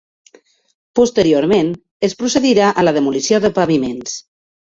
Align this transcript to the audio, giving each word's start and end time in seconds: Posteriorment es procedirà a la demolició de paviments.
Posteriorment 0.99 1.69
es 2.09 2.17
procedirà 2.23 2.71
a 2.73 2.87
la 2.87 2.95
demolició 2.97 3.43
de 3.45 3.53
paviments. 3.61 4.19